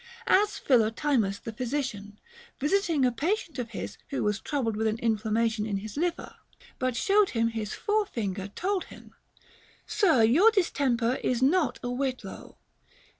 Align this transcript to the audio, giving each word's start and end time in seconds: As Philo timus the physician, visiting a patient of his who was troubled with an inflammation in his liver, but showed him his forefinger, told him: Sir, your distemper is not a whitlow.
As 0.25 0.57
Philo 0.57 0.89
timus 0.89 1.39
the 1.43 1.53
physician, 1.53 2.19
visiting 2.59 3.05
a 3.05 3.11
patient 3.11 3.59
of 3.59 3.69
his 3.69 3.99
who 4.09 4.23
was 4.23 4.39
troubled 4.39 4.75
with 4.75 4.87
an 4.87 4.97
inflammation 4.97 5.67
in 5.67 5.77
his 5.77 5.95
liver, 5.95 6.37
but 6.79 6.95
showed 6.95 7.29
him 7.29 7.49
his 7.49 7.75
forefinger, 7.75 8.47
told 8.47 8.85
him: 8.85 9.13
Sir, 9.85 10.23
your 10.23 10.49
distemper 10.49 11.19
is 11.23 11.43
not 11.43 11.79
a 11.83 11.91
whitlow. 11.91 12.57